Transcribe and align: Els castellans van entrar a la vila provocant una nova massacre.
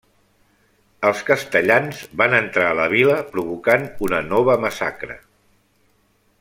Els 1.09 1.19
castellans 1.27 1.99
van 2.23 2.33
entrar 2.39 2.71
a 2.71 2.79
la 2.81 2.89
vila 2.95 3.19
provocant 3.35 3.87
una 4.09 4.25
nova 4.33 4.57
massacre. 4.67 5.23